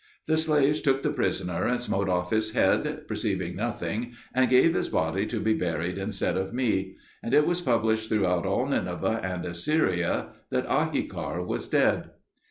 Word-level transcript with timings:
The 0.25 0.35
slaves 0.35 0.81
took 0.81 1.03
the 1.03 1.11
prisoner 1.11 1.67
and 1.67 1.79
smote 1.79 2.09
off 2.09 2.31
his 2.31 2.53
head, 2.53 3.03
perceiving 3.07 3.55
nothing, 3.55 4.13
and 4.33 4.49
gave 4.49 4.73
his 4.73 4.89
body 4.89 5.27
to 5.27 5.39
be 5.39 5.53
buried 5.53 5.99
instead 5.99 6.35
of 6.37 6.55
me; 6.55 6.95
and 7.21 7.35
it 7.35 7.45
was 7.45 7.61
published 7.61 8.09
throughout 8.09 8.43
all 8.47 8.65
Nineveh 8.65 9.19
and 9.21 9.45
Assyria 9.45 10.29
that 10.49 10.65
Ahikar 10.65 11.45
was 11.45 11.67
dead. 11.67 12.09